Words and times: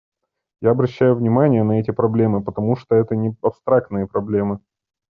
Я 0.61 0.71
обращаю 0.71 1.15
внимание 1.15 1.61
на 1.63 1.79
эти 1.79 1.91
проблемы, 1.91 2.43
потому 2.43 2.75
что 2.75 2.95
это 2.95 3.15
не 3.15 3.35
абстрактные 3.43 4.07
проблемы. 4.07 4.59